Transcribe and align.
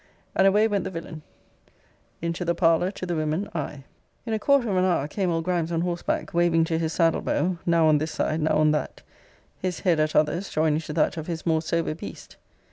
And 0.33 0.47
away 0.47 0.67
went 0.67 0.83
the 0.83 0.89
villain 0.89 1.21
into 2.23 2.43
the 2.43 2.55
parlour, 2.55 2.89
to 2.89 3.05
the 3.05 3.15
women, 3.15 3.47
I. 3.53 3.83
In 4.25 4.33
a 4.33 4.39
quarter 4.39 4.67
of 4.71 4.75
an 4.75 4.83
hour 4.83 5.07
came 5.07 5.29
old 5.29 5.43
Grimes 5.43 5.71
on 5.71 5.81
horseback, 5.81 6.33
waving 6.33 6.63
to 6.63 6.79
his 6.79 6.91
saddle 6.93 7.21
bow, 7.21 7.59
now 7.67 7.85
on 7.85 7.99
this 7.99 8.13
side, 8.13 8.41
now 8.41 8.55
on 8.55 8.71
that; 8.71 9.03
his 9.59 9.81
head, 9.81 9.99
at 9.99 10.15
others, 10.15 10.49
joining 10.49 10.79
to 10.79 10.93
that 10.93 11.17
of 11.17 11.27
his 11.27 11.45
more 11.45 11.61
sober 11.61 11.93
beast. 11.93 12.37